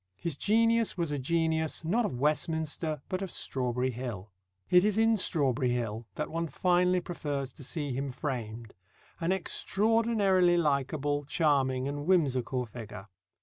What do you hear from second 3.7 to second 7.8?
Hill. It is in Strawberry Hill that one finally prefers to